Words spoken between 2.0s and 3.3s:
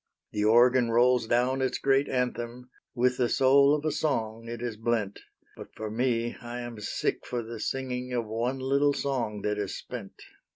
anthem, With the